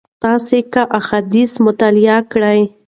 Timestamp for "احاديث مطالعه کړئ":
0.99-2.61